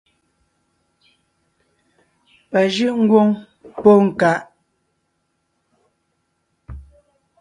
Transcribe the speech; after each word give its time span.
Pà 2.49 2.59
jʉ́’ 2.73 2.91
ńgwóŋ 3.01 3.27
póo 3.81 3.99
ńká. 4.07 4.31